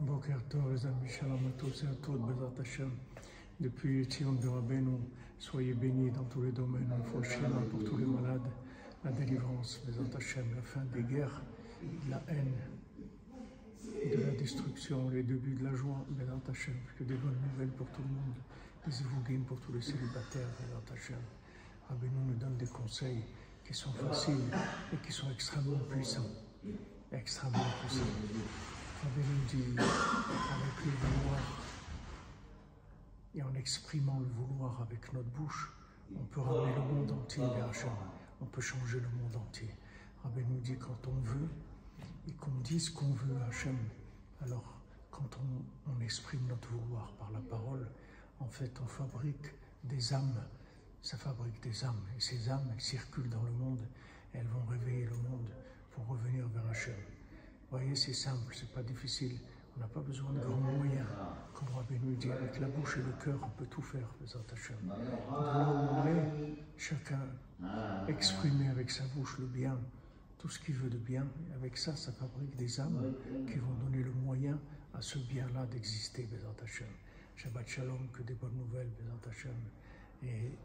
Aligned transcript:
Boker 0.00 0.36
Tov, 0.50 0.74
les 0.74 0.84
amis, 0.84 1.08
shalom 1.08 1.38
à 1.48 1.58
tous 1.58 1.82
et 1.82 1.86
à 1.86 1.94
toutes, 2.02 2.20
Bezat 2.20 2.60
Hashem. 2.60 2.90
Depuis 3.58 4.06
Tion 4.06 4.34
de 4.34 4.46
Rabbeinu, 4.46 4.98
soyez 5.38 5.72
bénis 5.72 6.10
dans 6.10 6.24
tous 6.24 6.42
les 6.42 6.52
domaines, 6.52 6.92
le 7.14 7.22
schéma 7.22 7.62
pour 7.70 7.82
tous 7.82 7.96
les 7.96 8.04
malades, 8.04 8.46
la 9.02 9.10
délivrance, 9.12 9.80
Bezat 9.86 10.14
Hashem, 10.14 10.44
la 10.54 10.60
fin 10.60 10.84
des 10.92 11.02
guerres, 11.02 11.40
de 11.82 12.10
la 12.10 12.22
haine, 12.28 12.52
de 13.84 14.20
la 14.20 14.32
destruction, 14.32 15.08
les 15.08 15.22
débuts 15.22 15.54
de 15.54 15.64
la 15.64 15.74
joie, 15.74 16.04
Bezat 16.10 16.50
Hashem, 16.50 16.74
que 16.98 17.04
des 17.04 17.14
bonnes 17.14 17.40
nouvelles 17.52 17.72
pour 17.72 17.86
tout 17.86 18.02
le 18.02 18.14
monde, 18.14 18.34
des 18.86 19.00
évougim 19.00 19.44
pour 19.48 19.58
tous 19.60 19.72
les 19.72 19.80
célibataires, 19.80 20.48
Bezat 20.60 20.94
Hashem. 20.94 21.22
Rabbeinu 21.88 22.18
nous 22.26 22.34
donne 22.34 22.58
des 22.58 22.66
conseils 22.66 23.24
qui 23.64 23.72
sont 23.72 23.92
faciles 23.92 24.52
et 24.92 24.96
qui 25.06 25.10
sont 25.12 25.30
extrêmement 25.30 25.78
puissants, 25.88 26.28
extrêmement 27.12 27.64
puissants. 27.80 28.04
Dit, 29.46 29.62
avec 29.78 30.84
le 30.84 30.90
vouloir, 30.90 31.40
et 33.34 33.42
en 33.42 33.54
exprimant 33.54 34.18
le 34.18 34.26
vouloir 34.26 34.82
avec 34.82 35.12
notre 35.12 35.28
bouche, 35.28 35.72
on 36.18 36.24
peut 36.24 36.40
ramener 36.40 36.74
le 36.74 36.80
monde 36.80 37.12
entier 37.12 37.44
vers 37.54 37.68
Hachem. 37.68 37.90
On 38.40 38.46
peut 38.46 38.60
changer 38.60 39.00
le 39.00 39.08
monde 39.08 39.36
entier. 39.36 39.70
Rabbi 40.22 40.44
nous 40.48 40.60
dit 40.60 40.76
quand 40.78 41.06
on 41.06 41.20
veut, 41.20 41.48
et 42.28 42.32
qu'on 42.32 42.58
dise 42.62 42.90
qu'on 42.90 43.12
veut 43.12 43.36
Hachem, 43.48 43.78
alors 44.42 44.80
quand 45.10 45.28
on, 45.38 45.92
on, 45.92 46.00
exprime 46.00 46.46
notre 46.48 46.68
vouloir 46.68 47.12
par 47.12 47.30
la 47.30 47.40
parole, 47.40 47.88
en 48.40 48.48
fait 48.48 48.78
on 48.82 48.86
fabrique 48.86 49.52
des 49.84 50.12
âmes. 50.12 50.42
Ça 51.02 51.16
fabrique 51.16 51.62
des 51.62 51.84
âmes. 51.84 52.02
Et 52.16 52.20
ces 52.20 52.48
âmes, 52.50 52.68
elles 52.72 52.80
circulent 52.80 53.30
dans 53.30 53.42
le 53.42 53.52
monde, 53.52 53.86
elles 54.32 54.48
vont 54.48 54.64
réveiller 54.66 55.04
le 55.04 55.16
monde 55.16 55.50
pour 55.92 56.06
revenir 56.08 56.46
vers 56.48 56.66
Hachem. 56.68 56.94
Vous 57.70 57.78
voyez, 57.78 57.96
c'est 57.96 58.12
simple, 58.12 58.54
c'est 58.54 58.70
pas 58.72 58.82
difficile. 58.82 59.38
On 59.76 59.80
n'a 59.80 59.88
pas 59.88 60.00
besoin 60.00 60.32
de 60.32 60.38
grands 60.38 60.56
moyens. 60.56 61.06
Comme 61.52 61.68
Rabbi 61.74 61.98
nous 62.00 62.14
dit, 62.14 62.30
avec 62.30 62.60
la 62.60 62.68
bouche 62.68 62.98
et 62.98 63.02
le 63.02 63.12
cœur, 63.24 63.38
on 63.42 63.50
peut 63.58 63.66
tout 63.66 63.82
faire, 63.82 64.08
là 64.20 65.68
où 65.68 66.08
on 66.08 66.56
chacun 66.76 67.20
exprimer 68.08 68.68
avec 68.68 68.90
sa 68.90 69.04
bouche 69.08 69.38
le 69.38 69.46
bien, 69.46 69.78
tout 70.38 70.48
ce 70.48 70.60
qu'il 70.60 70.76
veut 70.76 70.90
de 70.90 70.98
bien. 70.98 71.26
Avec 71.56 71.76
ça, 71.76 71.96
ça 71.96 72.12
fabrique 72.12 72.56
des 72.56 72.80
âmes 72.80 73.14
qui 73.50 73.58
vont 73.58 73.74
donner 73.84 74.02
le 74.02 74.12
moyen 74.12 74.58
à 74.94 75.02
ce 75.02 75.18
bien-là 75.18 75.66
d'exister, 75.66 76.22
Bezat 76.22 76.62
Hashem. 76.62 76.86
Shabbat 77.34 77.68
Shalom, 77.68 78.08
que 78.12 78.22
des 78.22 78.34
bonnes 78.34 78.56
nouvelles, 78.56 78.90
Bezat 78.98 79.28
Hashem. 79.28 79.52